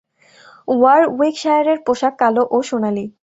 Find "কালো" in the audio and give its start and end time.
2.21-2.43